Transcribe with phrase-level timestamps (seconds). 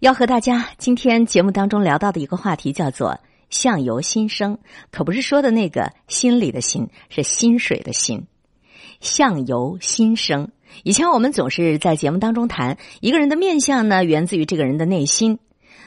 [0.00, 4.58] 要和大家今天节目当中聊到的一个话题叫做“相由心生”，
[4.90, 8.26] 可不是说的那个心里的心，是薪水的薪。
[9.00, 10.50] 相由心生。
[10.82, 15.38] 以前我们总是在节目当中谈一个人的面相呢，源自于这个人的内心。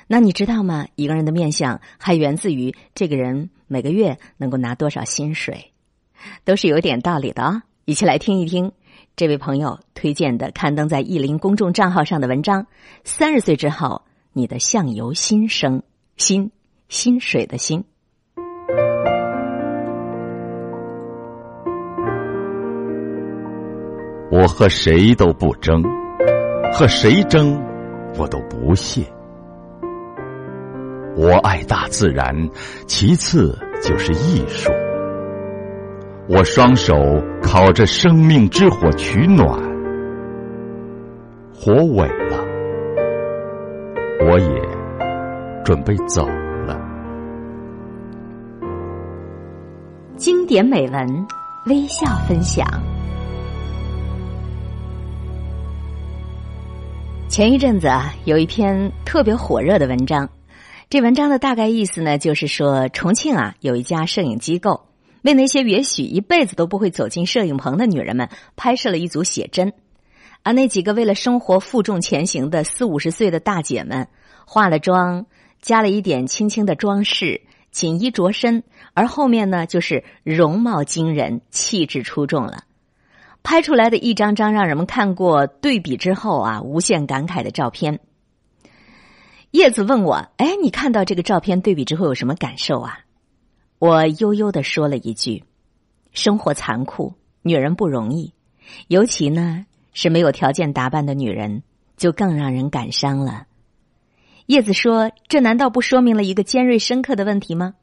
[0.07, 0.87] 那你知道吗？
[0.95, 5.73] 一个人的面相还源自于这个人每个月能够拿多少薪水，
[6.45, 7.63] 都是有点道理的啊！
[7.83, 8.71] 一起来听一听
[9.17, 12.67] 这位朋友推荐的刊登在意林公众账号上的文章：
[13.03, 15.81] 三十岁之后，你的相由心生，
[16.17, 16.51] 心
[16.87, 17.83] 薪水的心。
[24.29, 25.81] 我和谁都不争，
[26.71, 27.59] 和谁争，
[28.19, 29.01] 我都不屑。
[31.15, 32.35] 我爱大自然，
[32.85, 34.71] 其次就是艺术。
[36.29, 36.93] 我双手
[37.49, 39.47] 烤着生命之火取暖，
[41.55, 42.45] 火萎了，
[44.25, 44.61] 我也
[45.63, 46.27] 准备走
[46.65, 46.77] 了。
[50.17, 51.25] 经典美文，
[51.67, 52.67] 微笑分享。
[57.29, 60.27] 前一阵子啊，有一篇特别火热的文章。
[60.89, 64.86] 这文章的大概意思呢，就是说重庆啊有一家摄影机构，
[65.27, 69.73] 为那些也许一辈子都不会走进摄影棚的女人们拍摄了一组写真，
[70.41, 74.07] 而那几个为了生活负重前行的四五十岁的大姐们，
[74.45, 75.25] 化了妆，
[75.61, 82.63] 加了一点轻轻的装饰，锦衣着身，而后面呢就是容貌惊人、气质出众了，
[83.43, 87.99] 拍出来的一张张让人们看过对比之后啊无限感慨的照片。
[89.51, 92.99] 叶子问我：“哎，你看到这个照片对比之后有什么感受啊？”
[93.79, 95.43] 我悠悠的说了一句
[96.11, 98.33] ：“生活残酷，女人不容易，
[98.87, 101.61] 尤其呢是没有条件打扮的女人，
[101.95, 103.45] 就更让人感伤了。”
[104.47, 107.75] 叶子说：“这难道不说明了一个尖锐深刻的问题吗？”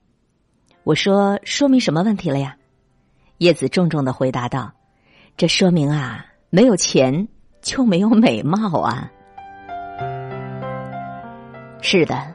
[0.82, 2.56] 我说：“说明什么问题了呀？”
[3.38, 4.72] 叶子重重的回答道
[5.36, 7.28] ：“这说明啊，没有钱
[7.62, 9.12] 就没有美貌啊。”
[11.80, 12.34] 是的，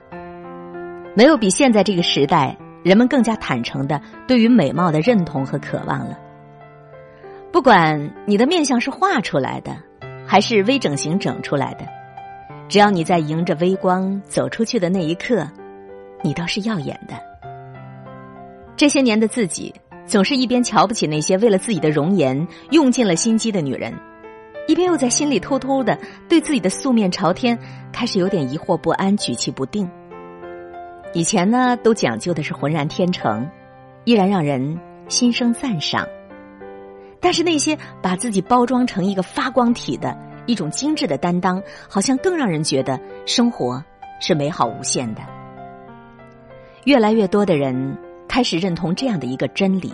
[1.15, 6.17] 没有比现在这个时代人们更加坦诚的对于美貌的认同和渴望了。
[7.51, 9.75] 不管你的面相是画出来的，
[10.25, 11.85] 还是微整形整出来的，
[12.67, 15.49] 只要你在迎着微光走出去的那一刻，
[16.21, 17.15] 你都是耀眼的。
[18.75, 19.73] 这些年的自己，
[20.05, 23.93] 总是一边瞧不起那些为了自己的容颜用尽了心机的女人。
[24.67, 25.97] 一边又在心里偷偷的
[26.27, 27.57] 对自己的素面朝天
[27.91, 29.89] 开始有点疑惑不安、举棋不定。
[31.13, 33.49] 以前呢，都讲究的是浑然天成，
[34.05, 36.07] 依然让人心生赞赏。
[37.19, 40.15] 但是那些把自己包装成一个发光体的
[40.45, 43.83] 一种精致的担当，好像更让人觉得生活
[44.21, 45.21] 是美好无限的。
[46.85, 47.97] 越来越多的人
[48.27, 49.91] 开始认同这样的一个真理，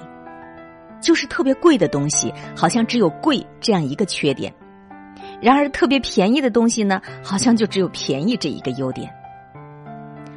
[1.01, 4.53] 就是特别贵的东西，好像只有贵这样一个缺点。
[5.41, 9.09] 然而，特别便宜的东西呢，好像就只有便宜这一个优点。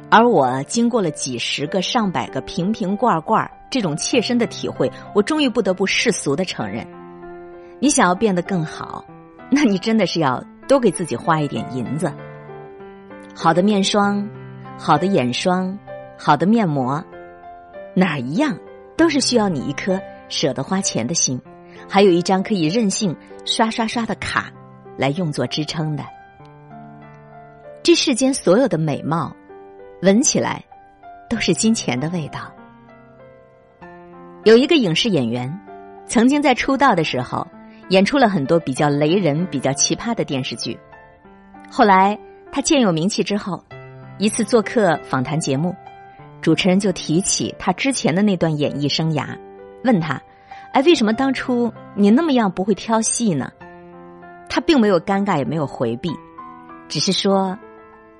[0.09, 6.87] 而我经过了几十个、上百个瓶瓶罐罐这种切身的体会，我终于不得不世俗的承认：
[7.79, 9.05] 你想要变得更好，
[9.51, 12.11] 那你真的是要多给自己花一点银子。
[13.35, 14.27] 好的面霜、
[14.77, 15.77] 好的眼霜、
[16.17, 17.03] 好的面膜，
[17.93, 18.57] 哪一样
[18.97, 21.39] 都是需要你一颗舍得花钱的心，
[21.87, 23.15] 还有一张可以任性
[23.45, 24.51] 刷刷刷的卡。
[24.97, 26.03] 来用作支撑的，
[27.81, 29.33] 这世间所有的美貌，
[30.01, 30.63] 闻起来
[31.29, 32.51] 都是金钱的味道。
[34.45, 35.53] 有一个影视演员，
[36.05, 37.45] 曾经在出道的时候
[37.89, 40.79] 演出了很多比较雷人、比较奇葩的电视剧。
[41.69, 42.17] 后来
[42.51, 43.61] 他渐有名气之后，
[44.17, 45.75] 一次做客访谈节目，
[46.41, 49.37] 主持人就提起他之前的那段演艺生涯，
[49.83, 50.21] 问他
[50.71, 53.51] ：“哎，为什么当初你那么样不会挑戏呢？”
[54.49, 56.09] 他并没有尴尬，也没有回避，
[56.87, 57.59] 只是说：“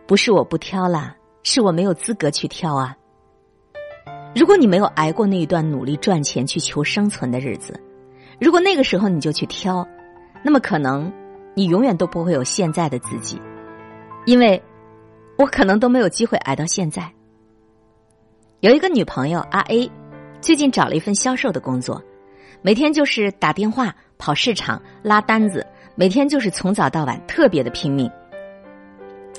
[0.06, 2.96] 不是我不挑了，是我没有资格去挑啊。
[4.36, 7.80] 如果你没有挨过那一段努力赚钱去求生存的日子，
[8.40, 9.88] 如果那个时候你就去挑，
[10.44, 11.12] 那么可能
[11.56, 13.42] 你永远都不会有现在的自己，
[14.26, 14.62] 因为
[15.38, 17.12] 我可能都没有机会挨到现在。”
[18.62, 19.90] 有一个女朋友阿 A，
[20.42, 22.02] 最近找了一份销售的工作，
[22.62, 25.66] 每天就是打电话、跑市场、拉单子。
[25.96, 28.10] 每天就是从早到晚，特别的拼命。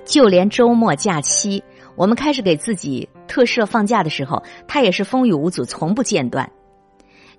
[0.04, 1.62] 就连周末假期，
[2.00, 6.50] 我们开始给自己特设放假的时候，他也是风雨无阻，从不间断。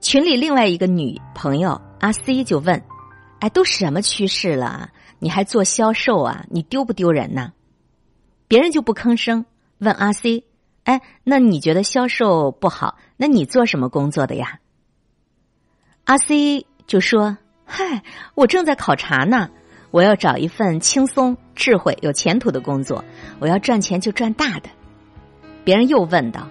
[0.01, 2.79] 群里另外一个女朋友阿 C 就问
[3.41, 4.91] ：“哎，都什么趋势了？
[5.17, 6.45] 你还做销售啊？
[6.47, 7.53] 你丢不丢人呢？”
[8.47, 9.47] 别人就不吭声，
[9.79, 10.43] 问阿 C：“
[10.83, 12.99] 哎，那你觉得销售不好？
[13.17, 14.59] 那你做什么工作的呀？”
[16.05, 17.35] 阿 C 就说
[17.65, 18.03] ：“嗨，
[18.35, 19.49] 我正在考察呢，
[19.91, 23.03] 我要找一份轻松、智慧、有前途的工作，
[23.39, 24.69] 我要赚钱就赚大的。”
[25.63, 26.47] 别人又问道：“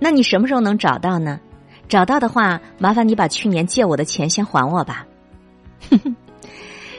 [0.00, 1.38] 那你什么时候能找到呢？
[1.88, 5.06] 找到的话，麻烦你把去年借我的钱先还我吧。”
[5.90, 6.16] 哼哼，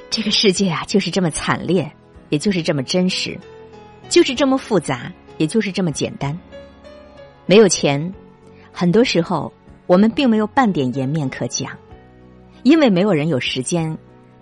[0.10, 1.92] 这个世界啊，就是这么惨烈，
[2.30, 3.38] 也就是这么真实，
[4.10, 6.38] 就是这么复杂，也就是这么简单。
[7.46, 8.14] 没有钱，
[8.72, 9.52] 很多时候
[9.88, 11.72] 我们并没有半点颜面可讲，
[12.64, 13.98] 因为没有人有时间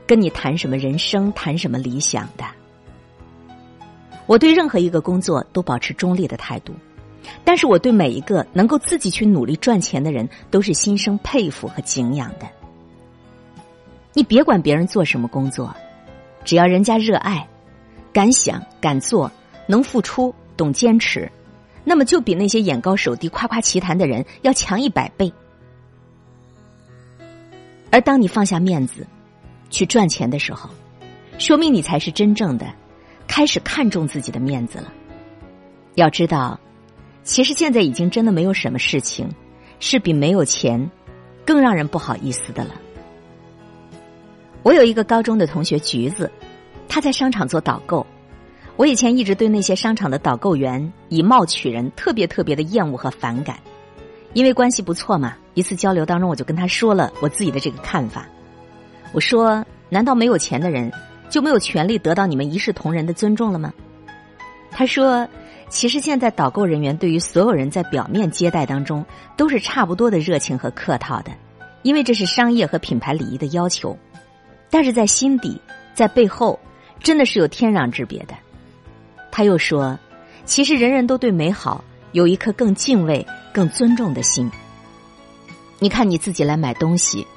[0.10, 2.44] 跟你谈什么人生，谈什么理想的。
[4.26, 6.74] 我对任何一个工作都保持中立的态度。
[7.44, 12.48] 但是我对每一个能够自己去努力赚钱的人，都是心生佩服和敬仰的。
[14.12, 15.72] 你别管别人做什么工作，
[16.44, 17.48] 只要人家热爱、
[18.12, 19.32] 敢想、敢做、
[19.68, 21.32] 能付出、懂坚持，
[21.84, 25.32] 那么就比那些眼高手低、夸夸其谈的人要强一百倍。
[27.92, 29.06] 而当你放下面子
[29.70, 30.70] 去赚钱的时候，
[31.38, 32.68] 说明你才是真正的
[33.28, 34.94] 开始看重自己的面子了。
[35.96, 36.60] 要知道。
[37.22, 39.30] 其实现在已经真的没有什么事情，
[39.80, 40.90] 是比没有钱
[41.46, 42.72] 更让人不好意思的了。
[44.64, 46.32] 我有一个高中的同学橘子，
[46.88, 48.08] 他在商场做导购。
[48.78, 53.60] 我以前一直对那些商场的导购员以貌取人特别特别的厌恶和反感，
[54.34, 55.36] 因为关系不错嘛。
[55.54, 58.28] 一次交流当中，我就跟他说了我自己的这个看法。
[59.12, 60.92] 我说：“难道没有钱的人
[61.30, 63.74] 就没有权利得到你们一视同仁的尊重了吗？”
[64.72, 65.28] 他说。
[65.72, 69.06] 其实现在导购人员对于所有人在表面接待当中
[69.38, 71.30] 都是差不多的热情和客套的，
[71.84, 73.96] 因为这是商业和品牌礼仪的要求。
[74.72, 75.62] 但是在心底，
[75.94, 76.60] 在背后，
[77.04, 78.34] 真的是有天壤之别的。
[79.30, 79.96] 他又说，
[80.44, 81.84] 其实人人都对美好
[82.14, 83.24] 有一颗更敬畏、
[83.54, 84.50] 更尊重的心。
[85.78, 87.28] 你看你自己来买东西，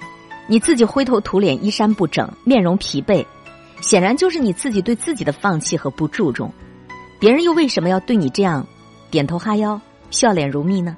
[0.52, 3.24] 你自己灰头土脸、衣衫不整、面容疲惫，
[3.80, 6.52] 显然就是你自己对自己的放弃和不注重。
[7.18, 8.66] 别人又为什么要对你这样
[9.10, 10.94] 点头哈腰、笑脸如蜜呢？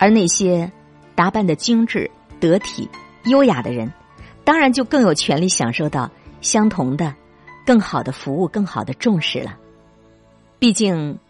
[0.00, 0.68] 而那些
[1.14, 2.10] 打扮的精致、
[2.40, 2.90] 得体、
[3.26, 3.92] 优雅的人，
[4.42, 6.10] 当然就更有权利享受到
[6.40, 7.14] 相同的、
[7.64, 9.56] 更好的服务、更好的重视了。
[10.58, 11.20] 毕竟，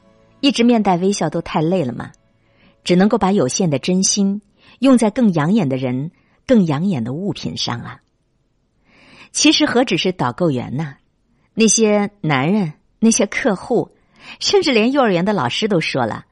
[0.41, 2.13] 一直面带微笑都太累了嘛，
[2.83, 4.41] 只能够把有限的真心
[4.79, 6.13] 用在更养眼的人、
[6.47, 8.01] 更养眼的物品上啊。
[9.33, 10.97] 其实何止是导购员呢？
[11.55, 13.91] 那些男人、那些客户。
[14.41, 16.25] 甚至连幼儿园的老师都说了，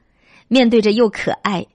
[0.49, 1.65] 面对着又可爱、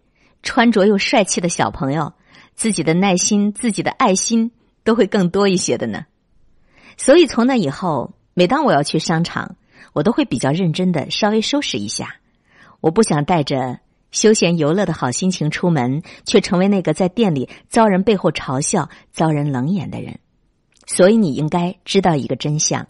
[0.43, 2.13] 穿着又帅气的小朋友，
[2.55, 4.53] 自己的耐心、自己的爱心
[4.85, 6.05] 都会更多一些的呢。
[6.99, 9.57] 所以从那以后，每当我要去商场，
[9.95, 12.17] 我都会比较认真的稍微收拾一下。
[12.83, 20.19] 我不想带着休闲游乐的好心情出门，却成为那个在店里遭人背后嘲笑、遭人冷眼的人。
[20.87, 22.89] 所以你应该知道一个真相：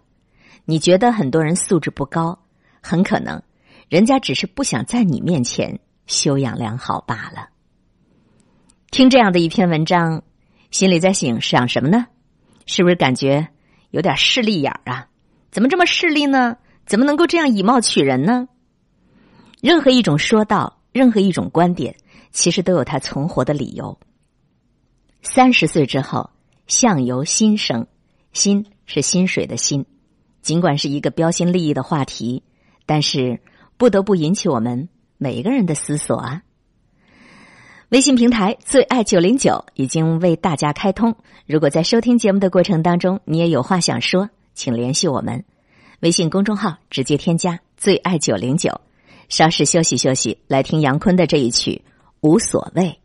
[0.64, 2.38] 你觉得很多人素质不高。
[2.82, 3.42] 很可能，
[3.90, 7.50] 人家只是不想在你面前修养良好罢了。
[8.90, 10.22] 听这样的一篇文章，
[10.70, 12.06] 心里在想想什么呢？
[12.64, 13.48] 是不是感觉
[13.90, 15.08] 有点势利眼儿啊？
[15.50, 16.56] 怎么这么势利呢？
[16.86, 18.48] 怎么能够这样以貌取人呢？
[19.60, 21.96] 任何一种说道，任何一种观点，
[22.32, 23.98] 其实都有它存活的理由。
[25.22, 26.30] 三十岁之后，
[26.66, 27.86] 相由心生，
[28.32, 29.86] 心是薪水的心，
[30.42, 32.42] 尽管是一个标新立异的话题。
[32.86, 33.40] 但是
[33.76, 36.42] 不得不引起我们每一个人的思索啊！
[37.90, 41.14] 微信平台最爱九零九已经为大家开通，
[41.46, 45.44] 如果在收听节目的过程当中你也有话想说，请联系我们。
[46.00, 48.80] 微信公众号直接添加最爱九零九，
[49.30, 51.82] 稍事休息休息，来听杨坤的这一曲
[52.20, 52.98] 无所谓。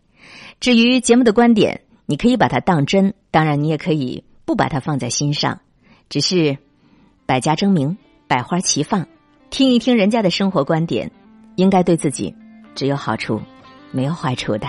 [0.60, 5.62] 至于节目的观点，你可以把它当真，当然你也可以不把它放在心上，
[6.10, 6.58] 只是
[7.28, 9.08] 百家争鸣，百花齐放。
[9.52, 11.12] 听一听人家的生活观点，
[11.56, 12.36] 应该对自己
[12.74, 13.40] 只有好处，
[13.92, 14.68] 没有坏处的。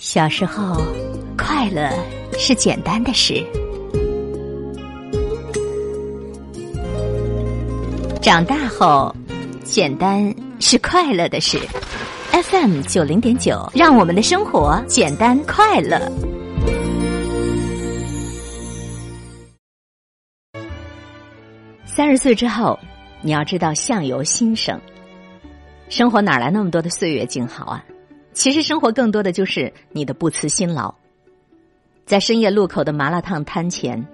[0.00, 0.82] 小时候，
[1.36, 1.88] 快乐
[2.36, 3.44] 是简单的事；
[8.28, 9.10] 长大后，
[9.64, 10.22] 简单
[10.60, 11.58] 是快乐的事。
[12.30, 15.98] FM 九零点九，让我们的生活简单快乐。
[21.86, 22.78] 三十岁之后，
[23.22, 24.78] 你要知道相由心生。
[25.88, 27.82] 生活哪来那么多的岁月静好啊？
[28.34, 30.94] 其实生活更多的就是你的不辞辛劳。
[32.04, 34.06] 在深夜路口的麻辣烫摊前，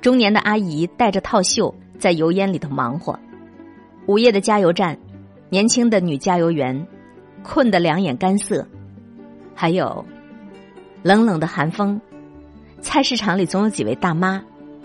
[0.00, 3.16] 中年的阿姨戴着套袖在油烟里头忙活；
[4.06, 4.98] 午夜的加油站，
[5.48, 6.86] 年轻的女加油员
[7.42, 8.64] 困得两眼干涩；
[9.54, 10.04] 还有
[11.02, 12.00] 冷冷的寒风，
[12.80, 14.42] 菜市场里总有几位大妈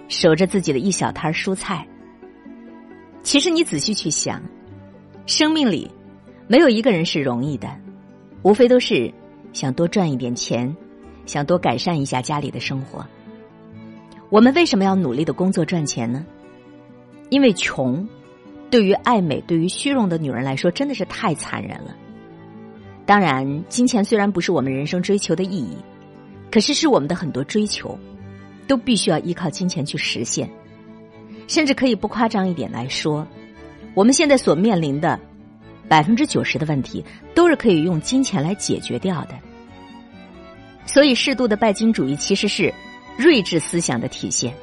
[0.08, 1.86] 守着自己的一小摊蔬菜。
[3.24, 4.42] 其实你仔细去想，
[5.26, 5.90] 生命里
[6.48, 7.70] 没有一个人是容易的，
[8.44, 9.14] 无非都是
[9.54, 10.76] 想多赚一点钱。
[11.26, 13.06] 想多改善一下家里的生活。
[14.32, 16.26] 我们为什么要努力的工作赚钱呢？
[17.30, 18.08] 因为穷，
[18.70, 21.96] 对于爱美、对于虚荣的女人来说，真的是太残忍了。
[23.06, 25.78] 当然，金钱虽然不是我们人生追求的意义，
[26.52, 27.98] 可是是我们的很多追求，
[28.68, 30.50] 都必须要依靠金钱去实现。
[31.48, 33.28] 甚至可以不夸张一点来说，
[33.96, 35.20] 我们现在所面临的
[35.88, 39.34] 百分之九十的问题，都是可以用金钱来解决掉的。
[40.86, 42.72] 所以，适度的拜金主义其实是
[43.18, 44.54] 睿智思想的体现。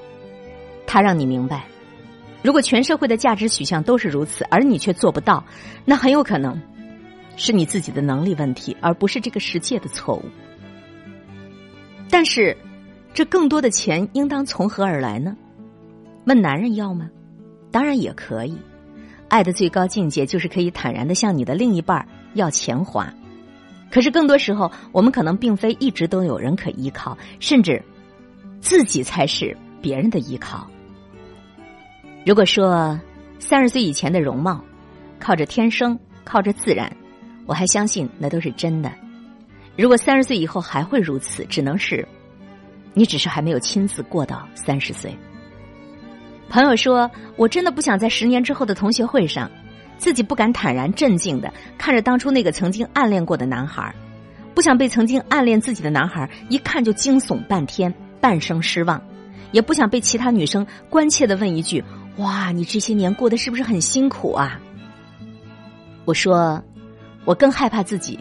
[0.86, 1.64] 它让你明白，
[2.46, 5.44] 如果全社会的价值取向都是如此，而你却做不到，
[5.84, 6.62] 那很有可能
[7.36, 10.22] 是你自己的能力问题，而不是这个世界的错误。
[12.08, 12.56] 但是，
[13.12, 15.36] 这更多的钱应当从何而来呢？
[16.24, 17.10] 问男人要吗？
[17.72, 18.56] 当然也可以。
[19.26, 23.12] 爱的最高境界就是可以坦然的向你的另一半要钱花。
[23.90, 27.82] 可是，更多时候，我们可能并非一直都有人可依靠，甚至
[28.60, 30.70] 自己才是别人的依靠。
[32.26, 32.98] 如果说
[33.38, 34.60] 三十岁以前的容貌
[35.20, 36.90] 靠着天生、靠着自然，
[37.46, 38.90] 我还相信那都是真的。
[39.76, 42.04] 如果三十岁以后还会如此，只能是
[42.94, 45.16] 你只是还没有亲自过到三十岁。
[46.48, 49.48] 朋友说：“我真的不想在十年之后的同学会上。”
[49.96, 53.94] 自己不敢坦然镇静的看着当初那个曾经暗恋过的男孩，
[54.52, 59.00] 不想被曾经暗恋自己的男孩一看就惊悚半天，半生失望，
[59.52, 61.82] 也不想被其他女生关切的问一句
[62.16, 64.60] ：“哇，你这些年过得是不是很辛苦啊？”
[66.04, 66.62] 我说，
[67.24, 68.18] 我更害怕自己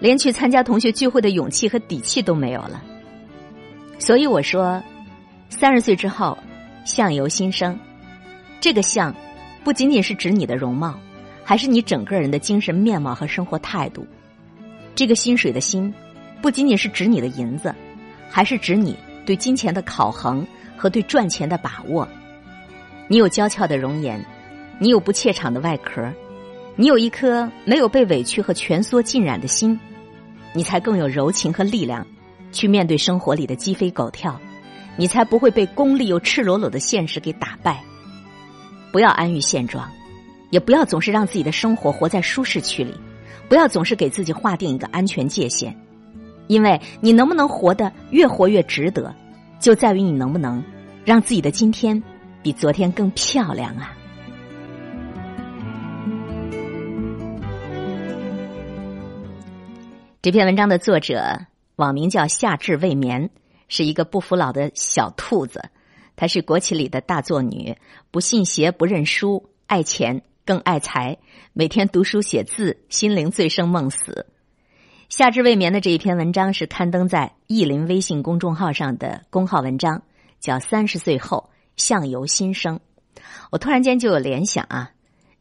[0.00, 2.82] 连去参加同学聚会的勇气和底气都没有了。
[3.98, 4.82] 所以我说，
[5.48, 6.36] 三十岁之后，
[6.84, 7.78] 相由心生，
[8.60, 9.14] 这个相
[9.64, 10.98] 不仅仅是指你的容貌。
[11.44, 14.06] 还是你整个人的精神面貌和生活态度，
[14.94, 15.90] 这个薪水的薪，
[16.42, 17.74] 不仅仅是指你的银子，
[18.28, 22.06] 还是指你对金钱的考衡和对赚钱的把握。
[23.08, 24.24] 你有娇俏的容颜，
[24.78, 26.12] 你有不怯场的外壳，
[26.76, 29.78] 你有一颗没有被委屈和蜷缩浸染的心，
[30.54, 32.06] 你才更有柔情和力量，
[32.52, 34.38] 去面对生活里的鸡飞狗跳，
[34.96, 37.82] 你才不会被功利又赤裸裸的现实给打败。
[38.92, 39.88] 不要安于现状。
[40.50, 42.94] 也不要总是让自己的生活活在舒适区里，
[43.50, 45.78] 不要总是给自己划定一个安全界限，
[46.46, 49.14] 因为你能不能活得越活越值得，
[49.60, 50.64] 就在于你能不能
[51.04, 52.02] 让自己的今天
[52.42, 53.96] 比昨天更漂亮啊！
[60.22, 63.30] 这篇文章的作者网名叫夏至未眠，
[63.68, 65.70] 是一个不服老的小兔子，
[66.16, 67.76] 她是国企里的大作女，
[68.10, 70.22] 不信邪，不认输，爱钱。
[70.44, 71.18] 更爱财，
[71.52, 74.24] 每天读书写字，心灵醉生梦死。
[75.10, 80.00] 夏至未眠的这一篇文章是刊登在意林微信公众号上的公号文章，
[80.40, 81.47] 叫《三十岁后
[81.78, 82.76] 相由心生》。
[83.50, 84.90] 我突然间就有联想啊，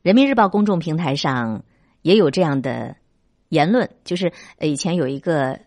[0.02, 1.66] 人民日报公众平台上
[2.02, 2.96] 也有这样的
[3.50, 5.60] 言论，就是呃以前有一个，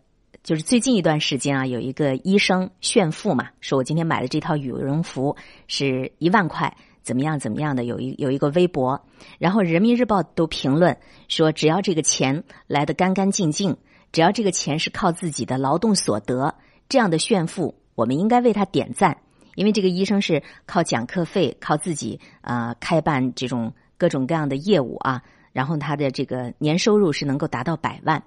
[0.43, 5.37] 就是最近一段时间啊，有一个医生炫富嘛，说我今天买的这套羽绒服
[5.67, 6.75] 是一万块。
[7.03, 7.39] 怎么样？
[7.39, 7.85] 怎么样的？
[7.85, 9.07] 有一有一个微博，
[9.39, 10.99] 然后人民日报都评论
[11.29, 13.79] 说，只要这个钱来的干干净净，
[14.13, 16.55] 只要这个钱是靠自己的劳动所得，
[16.91, 19.17] 这样的炫富，我们应该为他点赞。
[19.55, 28.23] 因为这个医生是靠讲课费，靠自己啊开办这种各种各样的业务啊，然后他的这个年收入是能够达到百万。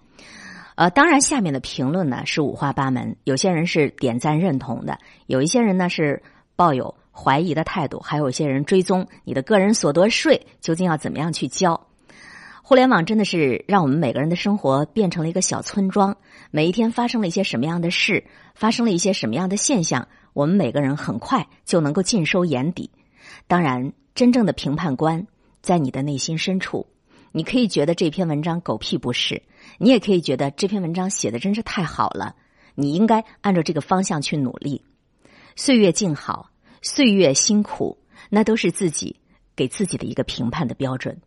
[0.76, 6.22] 呃，当然下面的评论呢是五花八门，有些人是点赞认同的，有一些人呢是
[6.56, 6.96] 抱有。
[7.16, 11.80] 怀疑的态度，还有一些人追踪你的个人所得税究竟要怎么样去交。
[12.64, 16.18] 互联网真的是让我们每个人的生活变成了一个小村庄，
[16.50, 18.24] 每一天发生了一些什么样的事，
[18.56, 22.92] 发生了一些什么样的现象，我们每个人很快就能够尽收眼底。
[23.48, 25.28] 当然，真正的评判官
[25.62, 26.88] 在你的内心深处，
[27.32, 29.44] 你可以觉得这篇文章狗屁不是，
[29.78, 32.36] 你也可以觉得这篇文章写的真是太好了，
[32.76, 34.84] 你应该按照这个方向去努力。
[35.56, 36.50] 岁月静好。
[36.86, 37.98] 岁月辛苦，
[38.30, 39.16] 那都是自己
[39.56, 41.22] 给自己的一个评判的标准。